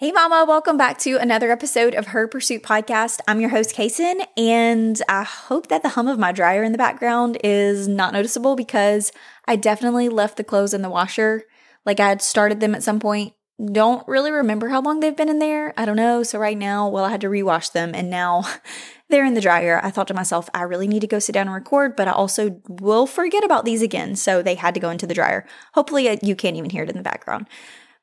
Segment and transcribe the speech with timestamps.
[0.00, 3.20] Hey, Mama, welcome back to another episode of Her Pursuit Podcast.
[3.28, 6.78] I'm your host, Kason, and I hope that the hum of my dryer in the
[6.78, 9.12] background is not noticeable because
[9.46, 11.42] I definitely left the clothes in the washer.
[11.84, 13.34] Like I had started them at some point.
[13.72, 15.74] Don't really remember how long they've been in there.
[15.76, 16.22] I don't know.
[16.22, 18.44] So, right now, well, I had to rewash them and now
[19.10, 19.82] they're in the dryer.
[19.84, 22.12] I thought to myself, I really need to go sit down and record, but I
[22.12, 24.16] also will forget about these again.
[24.16, 25.46] So, they had to go into the dryer.
[25.74, 27.48] Hopefully, uh, you can't even hear it in the background.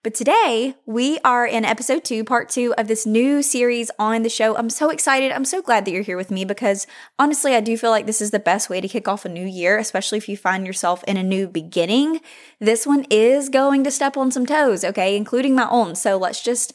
[0.08, 4.30] But today we are in episode two, part two of this new series on the
[4.30, 4.56] show.
[4.56, 5.34] I'm so excited.
[5.34, 6.88] I'm so glad that you're here with me because
[7.20, 9.46] honestly, I do feel like this is the best way to kick off a new
[9.46, 12.22] year, especially if you find yourself in a new beginning.
[12.58, 15.94] This one is going to step on some toes, okay, including my own.
[15.96, 16.72] So let's just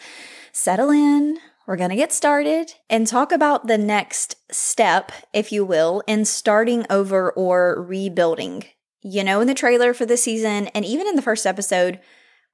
[0.53, 1.39] settle in.
[1.67, 6.27] We're going to get started and talk about the next step, if you will, in
[6.27, 8.65] starting over or rebuilding.
[9.01, 11.99] You know, in the trailer for this season, and even in the first episode,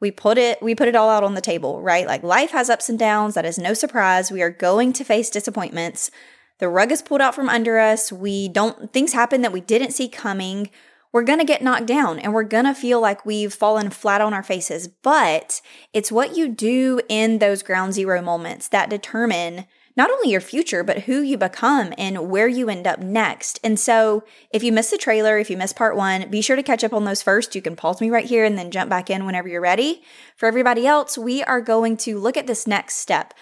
[0.00, 2.06] we put it we put it all out on the table right?
[2.06, 3.34] Like life has ups and downs.
[3.34, 4.30] That is no surprise.
[4.30, 6.10] We are going to face disappointments.
[6.58, 8.12] The rug is pulled out from under us.
[8.12, 10.70] We don't things happen that we didn't see coming.
[11.10, 14.20] We're going to get knocked down and we're going to feel like we've fallen flat
[14.20, 14.88] on our faces.
[14.88, 15.62] But
[15.94, 19.66] it's what you do in those ground zero moments that determine
[19.98, 23.58] not only your future, but who you become and where you end up next.
[23.64, 26.62] And so, if you miss the trailer, if you miss part one, be sure to
[26.62, 27.56] catch up on those first.
[27.56, 30.02] You can pause me right here and then jump back in whenever you're ready.
[30.36, 33.34] For everybody else, we are going to look at this next step.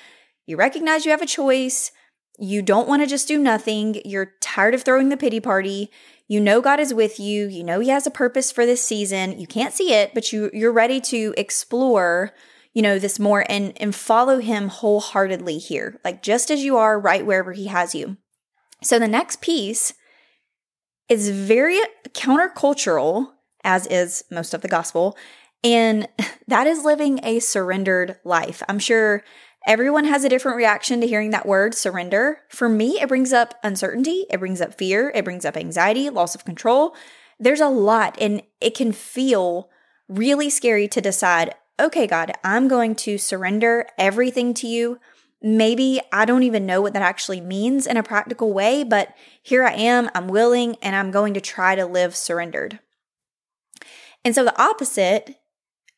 [0.47, 1.93] You recognize you have a choice.
[2.39, 4.01] You don't want to just do nothing.
[4.07, 5.91] You're tired of throwing the pity party.
[6.27, 7.49] You know God is with you.
[7.49, 9.39] You know He has a purpose for this season.
[9.39, 12.33] You can't see it, but you, you're ready to explore
[12.77, 17.01] you know, this more and and follow him wholeheartedly here, like just as you are
[17.01, 18.19] right wherever he has you.
[18.83, 19.95] So the next piece
[21.09, 23.29] is very countercultural
[23.65, 25.17] as is most of the gospel,
[25.65, 26.07] and
[26.49, 28.63] that is living a surrendered life.
[28.69, 29.25] I'm sure
[29.67, 32.41] everyone has a different reaction to hearing that word surrender.
[32.51, 36.35] For me, it brings up uncertainty, it brings up fear, it brings up anxiety, loss
[36.35, 36.95] of control.
[37.41, 39.71] There's a lot and it can feel
[40.11, 44.99] really scary to decide okay, God, I'm going to surrender everything to you.
[45.43, 49.65] Maybe I don't even know what that actually means in a practical way, but here
[49.65, 52.81] I am, I'm willing, and I'm going to try to live surrendered.
[54.25, 55.37] And so the opposite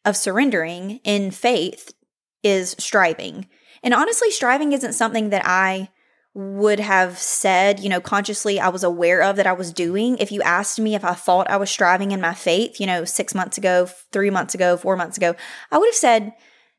[0.04, 1.94] of surrendering in faith
[2.42, 3.46] is striving.
[3.82, 5.90] And honestly, striving isn't something that I
[6.34, 10.18] would have said, you know, consciously I was aware of that I was doing.
[10.18, 13.04] If you asked me if I thought I was striving in my faith, you know,
[13.04, 15.34] six months ago, three months ago, four months ago,
[15.72, 16.34] I would have said,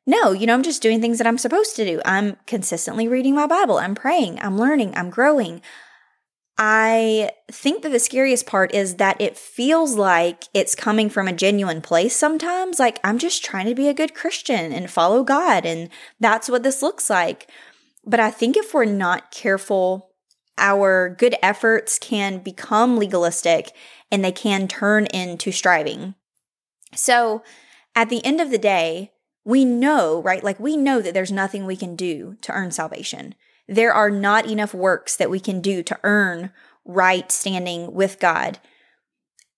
[0.06, 2.02] no, you know, I'm just doing things that I'm supposed to do.
[2.06, 3.78] I'm consistently reading my Bible.
[3.78, 4.40] I'm praying.
[4.42, 4.94] I'm learning.
[4.96, 5.62] I'm growing.
[6.58, 11.34] I think that the scariest part is that it feels like it's coming from a
[11.34, 12.80] genuine place sometimes.
[12.80, 15.66] Like, I'm just trying to be a good Christian and follow God.
[15.66, 15.90] And
[16.20, 17.50] that's what this looks like.
[18.10, 20.10] But I think if we're not careful,
[20.58, 23.72] our good efforts can become legalistic
[24.12, 26.16] and they can turn into striving.
[26.96, 27.44] So
[27.96, 29.12] at the end of the day,
[29.46, 30.44] we know, right?
[30.44, 33.36] Like we know that there's nothing we can do to earn salvation.
[33.68, 36.52] There are not enough works that we can do to earn
[36.86, 38.58] right standing with God.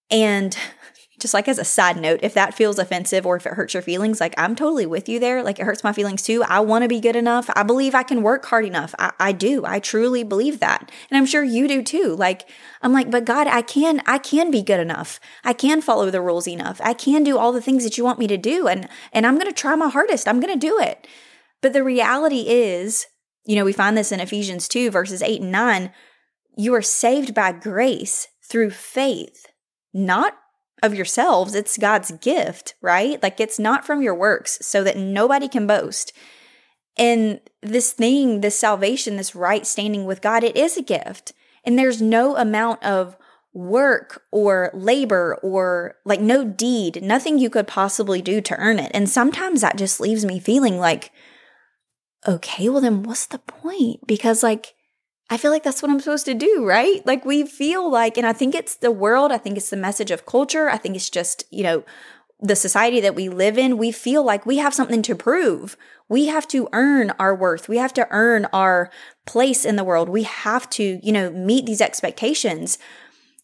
[0.10, 0.58] And
[1.22, 3.84] just like as a side note, if that feels offensive or if it hurts your
[3.84, 5.44] feelings, like I'm totally with you there.
[5.44, 6.44] Like it hurts my feelings too.
[6.44, 7.50] I want to be good enough.
[7.56, 8.96] I believe I can work hard enough.
[8.98, 9.64] I, I do.
[9.64, 10.92] I truly believe that.
[11.09, 12.16] And I'm sure you do too.
[12.16, 12.50] Like,
[12.82, 15.20] I'm like, but God, I can, I can be good enough.
[15.44, 16.82] I can follow the rules enough.
[16.84, 18.68] I can do all the things that you want me to do.
[18.68, 20.28] And, and I'm going to try my hardest.
[20.28, 21.08] I'm going to do it.
[21.62, 23.06] But the reality is,
[23.46, 25.92] you know, we find this in Ephesians 2, verses 8 and 9.
[26.58, 29.46] You are saved by grace through faith,
[29.94, 30.36] not
[30.81, 31.56] of yourselves.
[31.56, 33.22] It's God's gift, right?
[33.22, 36.14] Like it's not from your works so that nobody can boast.
[36.97, 41.34] And this thing, this salvation, this right standing with God, it is a gift.
[41.64, 43.16] And there's no amount of
[43.53, 48.91] work or labor or like no deed, nothing you could possibly do to earn it.
[48.94, 51.12] And sometimes that just leaves me feeling like,
[52.28, 54.06] okay, well, then what's the point?
[54.08, 54.73] Because like,
[55.32, 57.04] I feel like that's what I'm supposed to do, right?
[57.06, 60.12] Like we feel like, and I think it's the world, I think it's the message
[60.12, 61.86] of culture, I think it's just, you know,
[62.42, 65.78] the society that we live in, we feel like we have something to prove.
[66.10, 67.70] We have to earn our worth.
[67.70, 68.90] We have to earn our
[69.26, 70.10] place in the world.
[70.10, 72.78] We have to, you know, meet these expectations.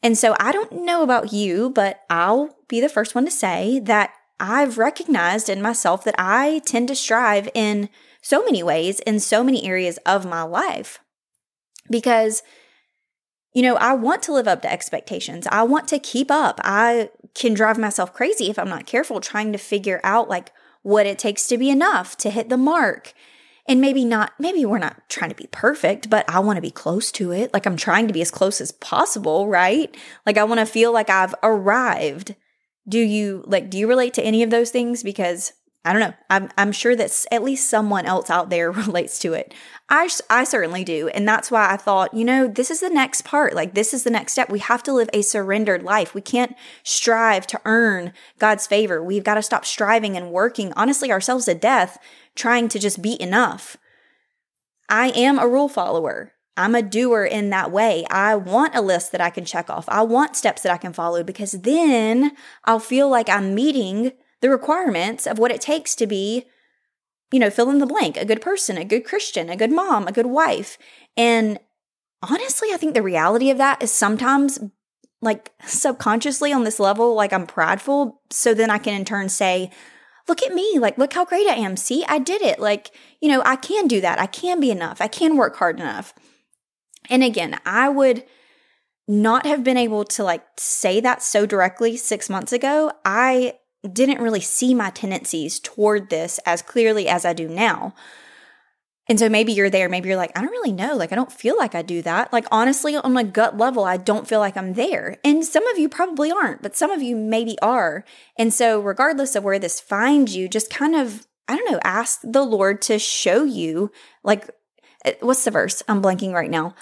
[0.03, 3.79] And so I don't know about you, but I'll be the first one to say
[3.85, 4.11] that
[4.41, 7.87] I've recognized in myself that I tend to strive in
[8.21, 10.99] so many ways in so many areas of my life
[11.89, 12.43] because
[13.57, 15.47] you know, I want to live up to expectations.
[15.51, 16.61] I want to keep up.
[16.63, 20.51] I can drive myself crazy if I'm not careful trying to figure out like
[20.83, 23.13] what it takes to be enough to hit the mark.
[23.67, 26.69] And maybe not, maybe we're not trying to be perfect, but I want to be
[26.69, 27.51] close to it.
[27.51, 29.95] Like I'm trying to be as close as possible, right?
[30.23, 32.35] Like I want to feel like I've arrived.
[32.87, 35.01] Do you like, do you relate to any of those things?
[35.01, 35.51] Because
[35.85, 36.13] I don't know.
[36.29, 39.53] I'm, I'm sure that at least someone else out there relates to it.
[39.89, 41.07] I, I certainly do.
[41.09, 43.53] And that's why I thought, you know, this is the next part.
[43.53, 44.49] Like, this is the next step.
[44.49, 46.13] We have to live a surrendered life.
[46.13, 49.01] We can't strive to earn God's favor.
[49.01, 51.97] We've got to stop striving and working, honestly, ourselves to death,
[52.35, 53.77] trying to just be enough.
[54.89, 56.33] I am a rule follower.
[56.57, 58.05] I'm a doer in that way.
[58.09, 59.87] I want a list that I can check off.
[59.87, 62.31] I want steps that I can follow because then
[62.65, 66.45] I'll feel like I'm meeting the requirements of what it takes to be,
[67.31, 70.07] you know, fill in the blank, a good person, a good Christian, a good mom,
[70.07, 70.77] a good wife.
[71.15, 71.59] And
[72.21, 74.59] honestly, I think the reality of that is sometimes
[75.21, 78.21] like subconsciously on this level, like I'm prideful.
[78.29, 79.71] So then I can in turn say,
[80.27, 81.77] look at me, like, look how great I am.
[81.77, 82.59] See, I did it.
[82.59, 82.91] Like,
[83.21, 84.19] you know, I can do that.
[84.19, 85.01] I can be enough.
[85.01, 86.13] I can work hard enough.
[87.09, 88.25] And again, I would
[89.07, 92.91] not have been able to like say that so directly six months ago.
[93.05, 93.53] I
[93.87, 97.93] didn't really see my tendencies toward this as clearly as I do now.
[99.09, 100.95] And so maybe you're there, maybe you're like, I don't really know.
[100.95, 102.33] Like, I don't feel like I do that.
[102.33, 105.17] Like, honestly, on a gut level, I don't feel like I'm there.
[105.23, 108.03] And some of you probably aren't, but some of you maybe are.
[108.37, 112.19] And so, regardless of where this finds you, just kind of, I don't know, ask
[112.21, 113.91] the Lord to show you,
[114.23, 114.49] like,
[115.05, 115.81] eh, what's the verse?
[115.87, 116.75] I'm blanking right now.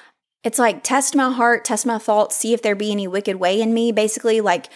[0.44, 3.62] It's like, test my heart, test my thoughts, see if there be any wicked way
[3.62, 3.92] in me.
[3.92, 4.68] Basically, like,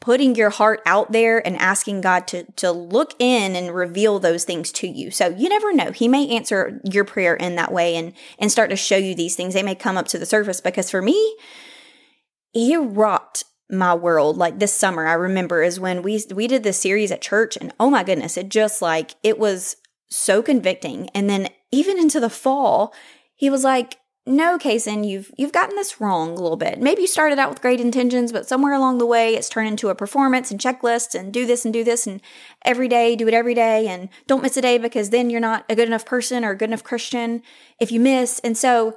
[0.00, 4.44] putting your heart out there and asking God to to look in and reveal those
[4.44, 5.10] things to you.
[5.10, 5.90] So you never know.
[5.92, 9.36] He may answer your prayer in that way and and start to show you these
[9.36, 9.54] things.
[9.54, 11.36] They may come up to the surface because for me,
[12.52, 15.06] he rocked my world like this summer.
[15.06, 18.36] I remember is when we we did this series at church and oh my goodness,
[18.36, 19.76] it just like it was
[20.08, 21.08] so convicting.
[21.14, 22.94] And then even into the fall,
[23.34, 23.98] he was like
[24.28, 26.80] no, Kaysen, you've you've gotten this wrong a little bit.
[26.80, 29.88] Maybe you started out with great intentions, but somewhere along the way it's turned into
[29.88, 32.20] a performance and checklists and do this and do this and
[32.64, 35.64] every day, do it every day and don't miss a day because then you're not
[35.68, 37.40] a good enough person or a good enough Christian
[37.78, 38.40] if you miss.
[38.40, 38.96] And so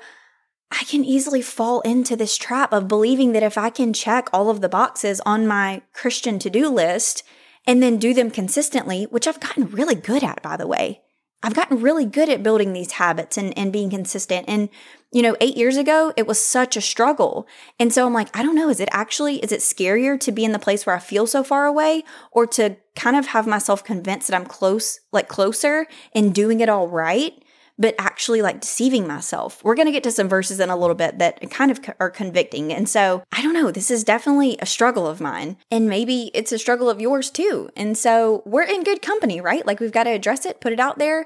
[0.72, 4.50] I can easily fall into this trap of believing that if I can check all
[4.50, 7.22] of the boxes on my Christian to-do list
[7.68, 11.02] and then do them consistently, which I've gotten really good at by the way.
[11.42, 14.46] I've gotten really good at building these habits and, and being consistent.
[14.48, 14.70] And
[15.12, 17.48] you know, eight years ago, it was such a struggle.
[17.80, 20.46] And so I'm like, I don't know, is it actually, is it scarier to be
[20.46, 23.84] in the place where I feel so far away or to kind of have myself
[23.84, 27.44] convinced that I'm close, like closer and doing it all right,
[27.80, 29.64] but actually like deceiving myself?
[29.64, 32.12] We're going to get to some verses in a little bit that kind of are
[32.12, 32.72] convicting.
[32.72, 35.58] And so I don't know, this is definitely a struggle of mine.
[35.72, 37.70] And maybe it's a struggle of yours too.
[37.76, 39.66] And so we're in good company, right?
[39.66, 41.26] Like we've got to address it, put it out there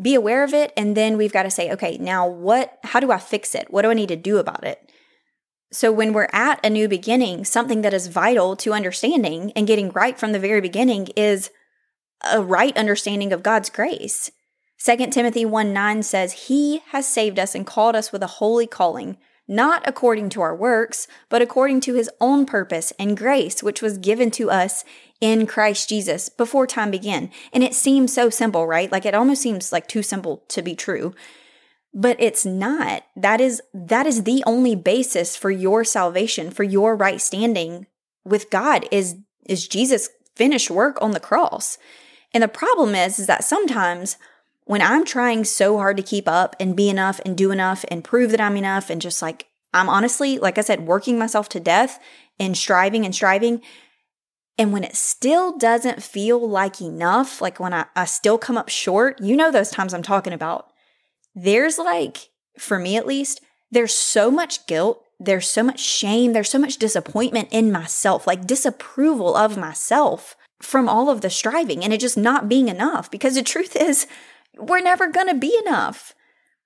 [0.00, 3.12] be aware of it and then we've got to say okay now what how do
[3.12, 4.90] i fix it what do i need to do about it
[5.70, 9.90] so when we're at a new beginning something that is vital to understanding and getting
[9.90, 11.50] right from the very beginning is
[12.32, 14.30] a right understanding of god's grace
[14.84, 18.66] 2 timothy 1 9 says he has saved us and called us with a holy
[18.66, 19.16] calling
[19.48, 23.98] not according to our works, but according to his own purpose and grace, which was
[23.98, 24.84] given to us
[25.20, 27.30] in Christ Jesus before time began.
[27.52, 28.90] And it seems so simple, right?
[28.90, 31.14] Like it almost seems like too simple to be true.
[31.92, 33.02] But it's not.
[33.14, 37.86] That is that is the only basis for your salvation, for your right standing
[38.24, 41.76] with God is is Jesus finished work on the cross.
[42.32, 44.16] And the problem is is that sometimes
[44.72, 48.02] when I'm trying so hard to keep up and be enough and do enough and
[48.02, 51.60] prove that I'm enough and just like, I'm honestly, like I said, working myself to
[51.60, 52.00] death
[52.40, 53.60] and striving and striving.
[54.56, 58.70] And when it still doesn't feel like enough, like when I, I still come up
[58.70, 60.72] short, you know those times I'm talking about.
[61.34, 66.48] There's like, for me at least, there's so much guilt, there's so much shame, there's
[66.48, 71.92] so much disappointment in myself, like disapproval of myself from all of the striving and
[71.92, 73.10] it just not being enough.
[73.10, 74.06] Because the truth is,
[74.58, 76.14] we're never going to be enough.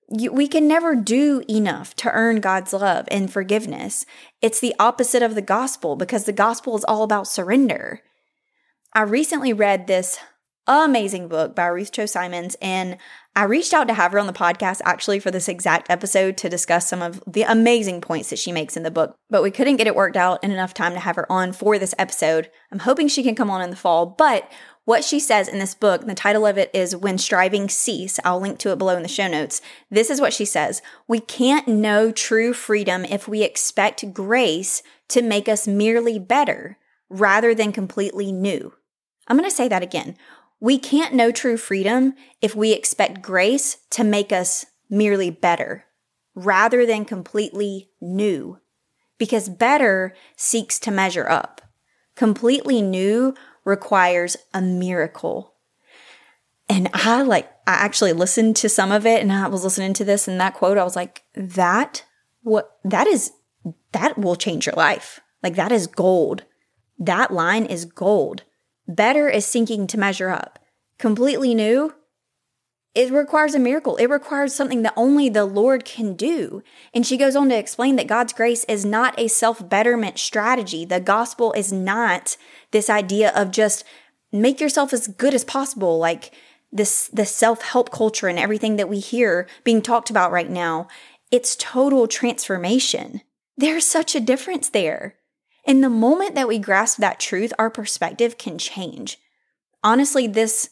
[0.08, 4.06] We can never do enough to earn God's love and forgiveness.
[4.40, 8.02] It's the opposite of the gospel because the gospel is all about surrender.
[8.94, 10.18] I recently read this
[10.68, 12.98] amazing book by Ruth Chou Simons, and
[13.34, 16.48] I reached out to have her on the podcast actually for this exact episode to
[16.48, 19.76] discuss some of the amazing points that she makes in the book, but we couldn't
[19.76, 22.50] get it worked out in enough time to have her on for this episode.
[22.72, 24.50] I'm hoping she can come on in the fall, but
[24.86, 28.20] what she says in this book, the title of it is When Strivings Cease.
[28.24, 29.60] I'll link to it below in the show notes.
[29.90, 35.22] This is what she says We can't know true freedom if we expect grace to
[35.22, 36.78] make us merely better
[37.10, 38.74] rather than completely new.
[39.26, 40.16] I'm going to say that again.
[40.60, 45.84] We can't know true freedom if we expect grace to make us merely better
[46.36, 48.60] rather than completely new,
[49.18, 51.60] because better seeks to measure up.
[52.14, 53.34] Completely new
[53.66, 55.52] requires a miracle.
[56.68, 60.04] And I like, I actually listened to some of it and I was listening to
[60.04, 60.78] this and that quote.
[60.78, 62.04] I was like, that,
[62.42, 63.32] what, that is,
[63.92, 65.20] that will change your life.
[65.42, 66.44] Like, that is gold.
[66.98, 68.44] That line is gold.
[68.88, 70.58] Better is sinking to measure up.
[70.98, 71.94] Completely new,
[72.96, 73.96] it requires a miracle.
[73.96, 76.62] It requires something that only the Lord can do.
[76.94, 80.86] And she goes on to explain that God's grace is not a self betterment strategy.
[80.86, 82.38] The gospel is not
[82.70, 83.84] this idea of just
[84.32, 86.32] make yourself as good as possible, like
[86.72, 90.88] this, the self help culture and everything that we hear being talked about right now.
[91.30, 93.20] It's total transformation.
[93.58, 95.16] There's such a difference there.
[95.66, 99.18] In the moment that we grasp that truth, our perspective can change.
[99.84, 100.70] Honestly, this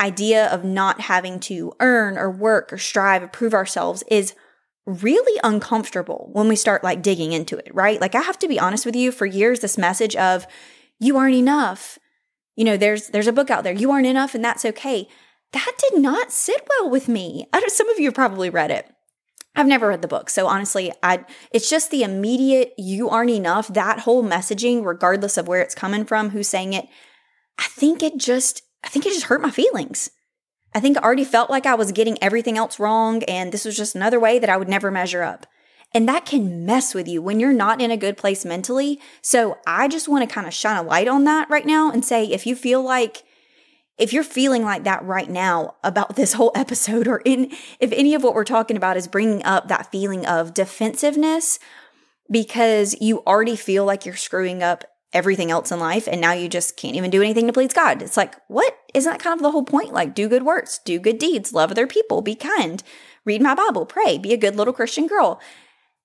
[0.00, 4.34] idea of not having to earn or work or strive or prove ourselves is
[4.86, 8.00] really uncomfortable when we start like digging into it, right?
[8.00, 10.46] Like I have to be honest with you, for years this message of
[11.00, 11.98] you aren't enough.
[12.54, 15.08] You know, there's there's a book out there, you aren't enough and that's okay.
[15.52, 17.46] That did not sit well with me.
[17.68, 18.90] Some of you have probably read it.
[19.54, 20.28] I've never read the book.
[20.28, 25.48] So honestly, I it's just the immediate you aren't enough, that whole messaging regardless of
[25.48, 26.86] where it's coming from, who's saying it.
[27.58, 30.10] I think it just I think it just hurt my feelings.
[30.72, 33.76] I think I already felt like I was getting everything else wrong, and this was
[33.76, 35.46] just another way that I would never measure up.
[35.92, 39.00] And that can mess with you when you're not in a good place mentally.
[39.22, 42.04] So I just want to kind of shine a light on that right now and
[42.04, 43.24] say if you feel like,
[43.98, 47.50] if you're feeling like that right now about this whole episode, or in
[47.80, 51.58] if any of what we're talking about is bringing up that feeling of defensiveness
[52.30, 56.48] because you already feel like you're screwing up everything else in life and now you
[56.48, 58.02] just can't even do anything to please God.
[58.02, 58.76] It's like, what?
[58.92, 59.92] Isn't that kind of the whole point?
[59.92, 62.82] Like, do good works, do good deeds, love other people, be kind,
[63.24, 65.40] read my Bible, pray, be a good little Christian girl.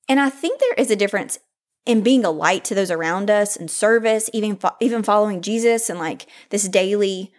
[0.08, 1.40] And I think there is a difference
[1.86, 5.90] in being a light to those around us and service, even fo- even following Jesus
[5.90, 7.32] and like this daily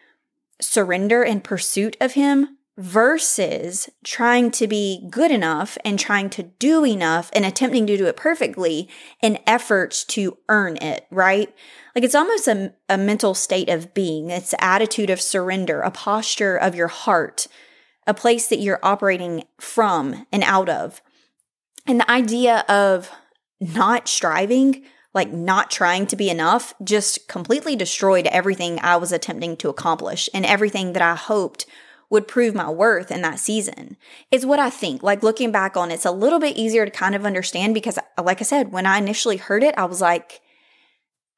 [0.60, 6.84] surrender and pursuit of him versus trying to be good enough and trying to do
[6.86, 8.88] enough and attempting to do it perfectly
[9.20, 11.54] in efforts to earn it, right?
[11.94, 14.30] Like it's almost a, a mental state of being.
[14.30, 17.46] It's attitude of surrender, a posture of your heart,
[18.06, 21.02] a place that you're operating from and out of.
[21.86, 23.10] And the idea of
[23.60, 29.58] not striving, like not trying to be enough, just completely destroyed everything I was attempting
[29.58, 31.66] to accomplish and everything that I hoped
[32.12, 33.96] would prove my worth in that season
[34.30, 35.02] is what I think.
[35.02, 37.98] Like looking back on it, it's a little bit easier to kind of understand because,
[38.22, 40.42] like I said, when I initially heard it, I was like,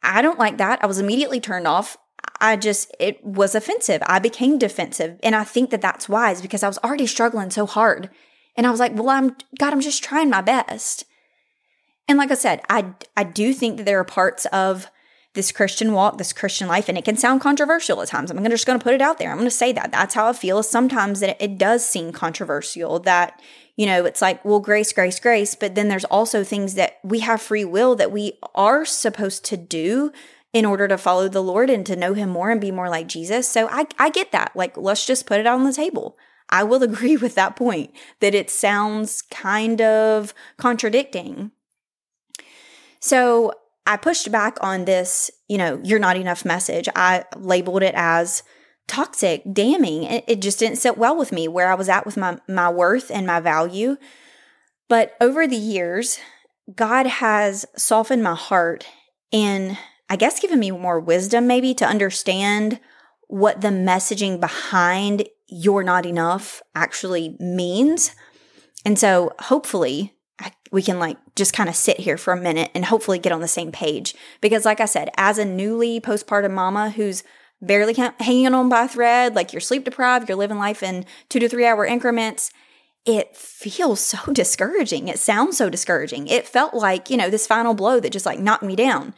[0.03, 0.83] I don't like that.
[0.83, 1.97] I was immediately turned off.
[2.41, 4.03] I just, it was offensive.
[4.07, 5.21] I became defensive.
[5.23, 8.11] And I think that that's wise because I was already struggling so hard.
[8.57, 11.05] And I was like, well, I'm, God, I'm just trying my best.
[12.09, 14.91] And like I said, I, I do think that there are parts of
[15.35, 18.31] this Christian walk, this Christian life, and it can sound controversial at times.
[18.31, 19.31] I'm just going to put it out there.
[19.31, 19.91] I'm going to say that.
[19.93, 20.63] That's how I feel.
[20.63, 23.43] Sometimes that it does seem controversial that,
[23.77, 25.57] you know, it's like, well, grace, grace, grace.
[25.57, 29.57] But then there's also things that we have free will that we are supposed to
[29.57, 30.13] do
[30.53, 33.09] in order to follow the Lord and to know Him more and be more like
[33.09, 33.49] Jesus.
[33.49, 34.53] So I, I get that.
[34.55, 36.17] Like, let's just put it on the table.
[36.49, 41.51] I will agree with that point that it sounds kind of contradicting.
[43.01, 43.53] So
[43.87, 46.89] I pushed back on this, you know, you're not enough message.
[46.97, 48.43] I labeled it as
[48.87, 50.05] toxic, damning.
[50.05, 52.71] It, it just didn't sit well with me where I was at with my, my
[52.71, 53.97] worth and my value.
[54.89, 56.19] But over the years,
[56.75, 58.87] God has softened my heart
[59.33, 59.77] and
[60.09, 62.79] I guess given me more wisdom, maybe to understand
[63.29, 68.15] what the messaging behind you're not enough actually means.
[68.85, 70.15] And so hopefully
[70.73, 73.41] we can like just kind of sit here for a minute and hopefully get on
[73.41, 74.15] the same page.
[74.41, 77.23] Because, like I said, as a newly postpartum mama who's
[77.63, 81.39] barely hanging on by a thread, like you're sleep deprived, you're living life in two
[81.39, 82.51] to three hour increments,
[83.07, 85.09] it feels so discouraging.
[85.09, 86.27] It sounds so discouraging.
[86.27, 89.15] It felt like, you know, this final blow that just like knocked me down.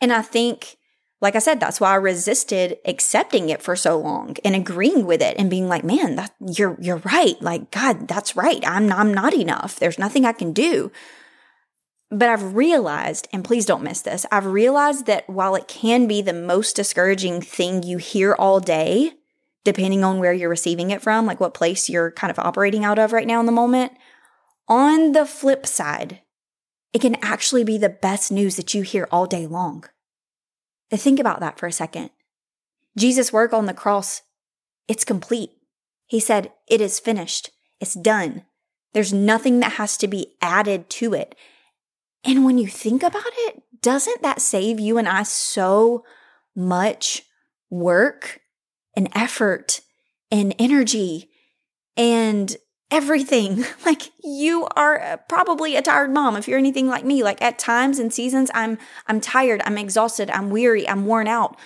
[0.00, 0.76] And I think
[1.20, 5.20] like I said, that's why I resisted accepting it for so long and agreeing with
[5.20, 7.40] it and being like, man, that you're you're right.
[7.42, 8.62] Like, God, that's right.
[8.66, 9.78] I'm I'm not enough.
[9.78, 10.90] There's nothing I can do.
[12.12, 16.22] But I've realized, and please don't miss this, I've realized that while it can be
[16.22, 19.12] the most discouraging thing you hear all day,
[19.62, 22.98] depending on where you're receiving it from, like what place you're kind of operating out
[22.98, 23.92] of right now in the moment,
[24.66, 26.20] on the flip side,
[26.92, 29.84] it can actually be the best news that you hear all day long.
[30.96, 32.10] Think about that for a second.
[32.96, 34.22] Jesus' work on the cross,
[34.88, 35.50] it's complete.
[36.06, 37.50] He said, It is finished.
[37.80, 38.44] It's done.
[38.92, 41.36] There's nothing that has to be added to it.
[42.24, 46.04] And when you think about it, doesn't that save you and I so
[46.54, 47.22] much
[47.70, 48.40] work
[48.96, 49.80] and effort
[50.30, 51.30] and energy
[51.96, 52.56] and
[52.90, 53.64] everything.
[53.86, 57.24] Like you are uh, probably a tired mom if you're anything like me.
[57.24, 61.56] Like at times and seasons I'm I'm tired, I'm exhausted, I'm weary, I'm worn out.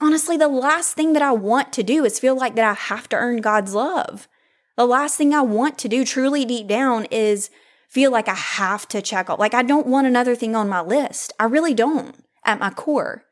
[0.00, 3.08] Honestly, the last thing that I want to do is feel like that I have
[3.08, 4.28] to earn God's love.
[4.76, 7.50] The last thing I want to do truly deep down is
[7.88, 9.38] feel like I have to check off.
[9.38, 11.32] Like I don't want another thing on my list.
[11.40, 13.24] I really don't at my core.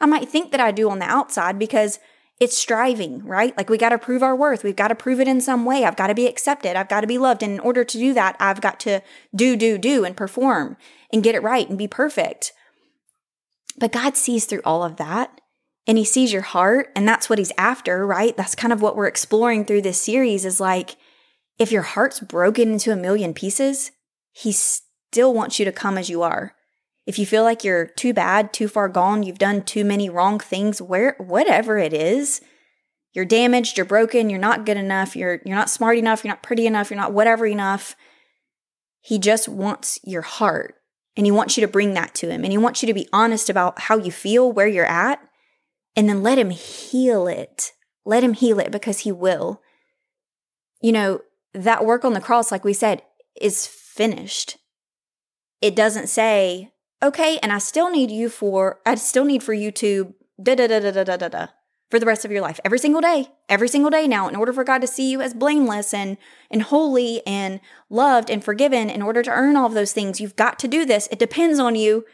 [0.00, 1.98] I might think that I do on the outside because
[2.38, 3.56] it's striving, right?
[3.56, 4.62] Like we got to prove our worth.
[4.62, 5.84] We've got to prove it in some way.
[5.84, 6.76] I've got to be accepted.
[6.76, 7.42] I've got to be loved.
[7.42, 9.02] And in order to do that, I've got to
[9.34, 10.76] do, do, do and perform
[11.12, 12.52] and get it right and be perfect.
[13.78, 15.40] But God sees through all of that
[15.86, 18.36] and he sees your heart and that's what he's after, right?
[18.36, 20.96] That's kind of what we're exploring through this series is like
[21.58, 23.92] if your heart's broken into a million pieces,
[24.32, 26.55] he still wants you to come as you are.
[27.06, 30.40] If you feel like you're too bad, too far gone, you've done too many wrong
[30.40, 32.40] things, where whatever it is,
[33.12, 36.42] you're damaged, you're broken, you're not good enough, you're you're not smart enough, you're not
[36.42, 37.96] pretty enough, you're not whatever enough.
[39.00, 40.74] He just wants your heart
[41.16, 43.08] and he wants you to bring that to him and he wants you to be
[43.12, 45.20] honest about how you feel, where you're at,
[45.94, 47.72] and then let him heal it.
[48.04, 49.62] Let him heal it because he will.
[50.82, 51.20] You know,
[51.54, 53.02] that work on the cross like we said
[53.40, 54.58] is finished.
[55.62, 56.72] It doesn't say
[57.06, 60.66] okay, and I still need you for, I still need for you to da da
[60.66, 61.46] da da da da da da
[61.90, 64.52] for the rest of your life, every single day, every single day now, in order
[64.52, 66.16] for God to see you as blameless and
[66.50, 70.36] and holy and loved and forgiven, in order to earn all of those things, you've
[70.36, 71.08] got to do this.
[71.12, 72.04] It depends on you.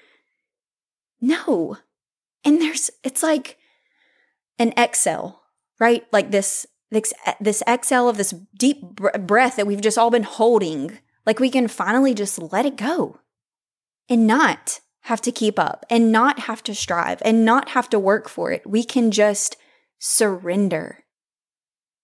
[1.21, 1.79] No.
[2.45, 3.57] And there's it's like
[4.59, 5.41] an exhale,
[5.81, 6.05] right?
[6.13, 10.99] Like this this this exhale of this deep breath that we've just all been holding.
[11.25, 13.22] Like we can finally just let it go
[14.09, 17.99] and not have to keep up and not have to strive and not have to
[17.99, 18.67] work for it.
[18.67, 19.57] We can just
[19.99, 21.05] surrender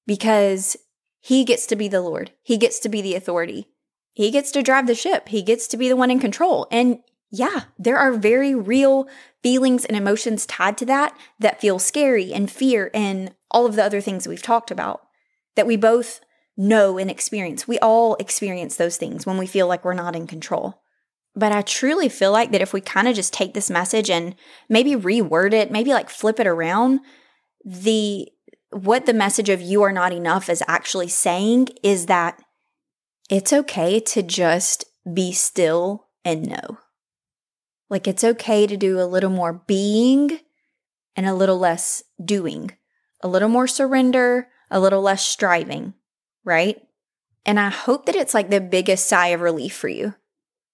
[0.07, 0.77] because
[1.21, 2.33] he gets to be the Lord.
[2.43, 3.69] He gets to be the authority.
[4.13, 5.29] He gets to drive the ship.
[5.29, 6.67] He gets to be the one in control.
[6.71, 9.07] And yeah, there are very real
[9.43, 13.85] feelings and emotions tied to that that feel scary and fear and all of the
[13.85, 15.03] other things we've talked about
[15.55, 16.21] that we both
[16.57, 17.69] know and experience.
[17.69, 20.83] We all experience those things when we feel like we're not in control.
[21.39, 24.35] But I truly feel like that if we kind of just take this message and
[24.69, 26.99] maybe reword it, maybe like flip it around,
[27.65, 28.29] the
[28.71, 32.43] what the message of you are not enough is actually saying is that
[33.31, 36.79] it's okay to just be still and know.
[37.89, 40.41] Like it's okay to do a little more being
[41.15, 42.73] and a little less doing,
[43.23, 45.95] a little more surrender, a little less striving,
[46.45, 46.83] right?
[47.47, 50.15] And I hope that it's like the biggest sigh of relief for you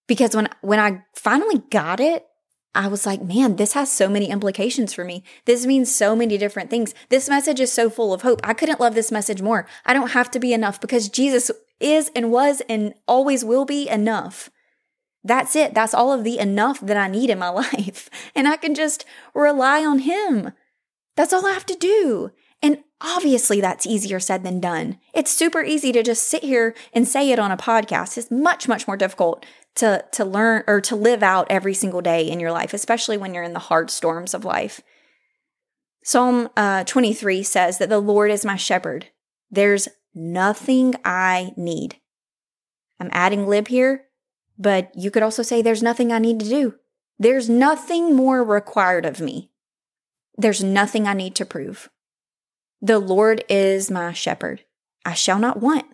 [0.07, 2.27] because when when I finally got it,
[2.75, 5.23] I was like, man, this has so many implications for me.
[5.45, 6.93] This means so many different things.
[7.09, 8.41] This message is so full of hope.
[8.43, 9.67] I couldn't love this message more.
[9.87, 13.89] I don't have to be enough because Jesus is and was and always will be
[13.89, 14.51] enough.
[15.23, 15.73] That's it.
[15.73, 18.11] That's all of the enough that I need in my life.
[18.35, 20.53] And I can just rely on Him.
[21.17, 22.31] That's all I have to do.
[22.61, 24.99] And obviously, that's easier said than done.
[25.13, 28.17] It's super easy to just sit here and say it on a podcast.
[28.17, 29.45] It's much, much more difficult
[29.77, 33.35] to to learn or to live out every single day in your life, especially when
[33.35, 34.81] you're in the hard storms of life.
[36.03, 39.09] Psalm uh, 23 says that the Lord is my shepherd.
[39.51, 41.97] There's nothing I need.
[43.01, 44.05] I'm adding lib here,
[44.59, 46.75] but you could also say there's nothing I need to do.
[47.19, 49.51] There's nothing more required of me.
[50.37, 51.89] There's nothing I need to prove.
[52.85, 54.63] The Lord is my shepherd.
[55.07, 55.87] I shall not want.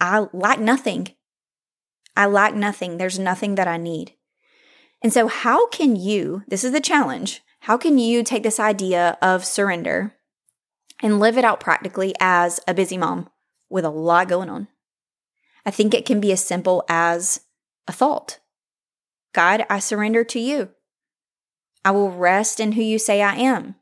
[0.00, 1.10] I lack nothing.
[2.16, 2.96] I lack nothing.
[2.96, 4.14] There's nothing that I need.
[5.00, 9.16] And so, how can you, this is the challenge, how can you take this idea
[9.22, 10.16] of surrender
[11.04, 13.28] and live it out practically as a busy mom
[13.70, 14.66] with a lot going on?
[15.64, 17.42] I think it can be as simple as
[17.86, 18.40] a thought
[19.32, 20.70] God, I surrender to you.
[21.84, 23.76] I will rest in who you say I am.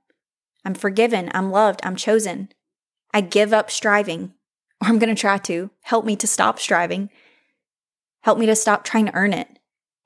[0.64, 1.30] I'm forgiven.
[1.34, 1.80] I'm loved.
[1.82, 2.48] I'm chosen.
[3.12, 4.34] I give up striving,
[4.82, 5.70] or I'm going to try to.
[5.82, 7.10] Help me to stop striving
[8.24, 9.58] Help me to stop trying to earn it.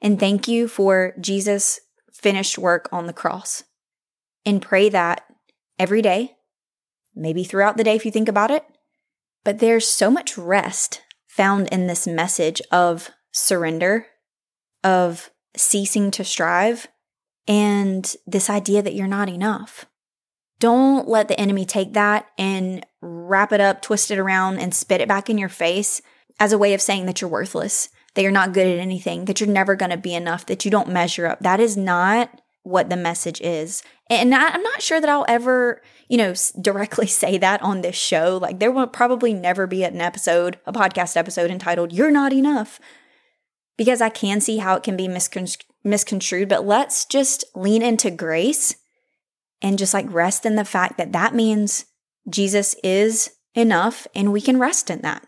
[0.03, 1.79] And thank you for Jesus'
[2.12, 3.62] finished work on the cross.
[4.44, 5.25] And pray that
[5.79, 6.33] every day,
[7.14, 8.64] maybe throughout the day if you think about it.
[9.44, 14.07] But there's so much rest found in this message of surrender,
[14.83, 16.88] of ceasing to strive,
[17.47, 19.87] and this idea that you're not enough.
[20.61, 25.01] Don't let the enemy take that and wrap it up, twist it around, and spit
[25.01, 26.03] it back in your face
[26.40, 29.40] as a way of saying that you're worthless, that you're not good at anything, that
[29.40, 31.40] you're never going to be enough, that you don't measure up.
[31.40, 33.83] That is not what the message is.
[34.11, 37.97] And I, am not sure that I'll ever, you know, directly say that on this
[37.97, 38.38] show.
[38.40, 42.81] Like, there will probably never be an episode, a podcast episode entitled, You're Not Enough,
[43.77, 46.49] because I can see how it can be miscon- misconstrued.
[46.49, 48.75] But let's just lean into grace
[49.62, 51.87] and just like rest in the fact that that means
[52.29, 55.27] Jesus is enough and we can rest in that.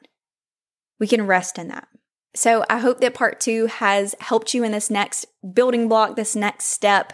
[0.99, 1.89] We can rest in that.
[2.35, 6.37] So I hope that part two has helped you in this next building block, this
[6.37, 7.13] next step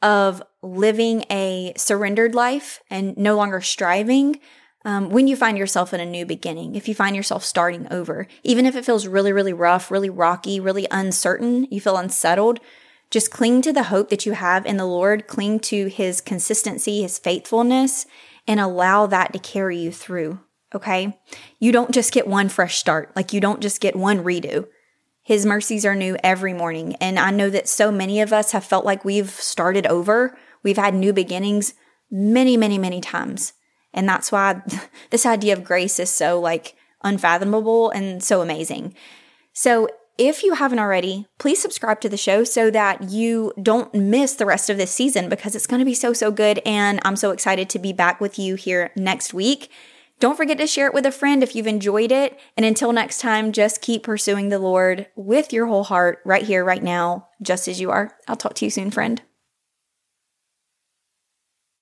[0.00, 4.38] of living a surrendered life and no longer striving.
[4.86, 8.26] Um, when you find yourself in a new beginning, if you find yourself starting over,
[8.42, 12.60] even if it feels really, really rough, really rocky, really uncertain, you feel unsettled,
[13.14, 17.02] just cling to the hope that you have in the Lord, cling to his consistency,
[17.02, 18.06] his faithfulness,
[18.44, 20.40] and allow that to carry you through.
[20.74, 21.16] Okay.
[21.60, 24.66] You don't just get one fresh start, like you don't just get one redo.
[25.22, 26.96] His mercies are new every morning.
[26.96, 30.36] And I know that so many of us have felt like we've started over.
[30.64, 31.74] We've had new beginnings
[32.10, 33.52] many, many, many times.
[33.92, 34.60] And that's why
[35.10, 36.74] this idea of grace is so like
[37.04, 38.96] unfathomable and so amazing.
[39.52, 44.34] So if you haven't already, please subscribe to the show so that you don't miss
[44.34, 46.60] the rest of this season because it's going to be so, so good.
[46.64, 49.70] And I'm so excited to be back with you here next week.
[50.20, 52.38] Don't forget to share it with a friend if you've enjoyed it.
[52.56, 56.64] And until next time, just keep pursuing the Lord with your whole heart right here,
[56.64, 58.16] right now, just as you are.
[58.28, 59.20] I'll talk to you soon, friend.